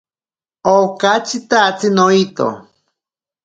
[0.75, 2.47] Okatyitatsi noito.